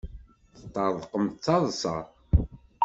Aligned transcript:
Teṭṭerḍqem 0.57 1.25
d 1.33 1.35
taḍsa. 1.45 1.97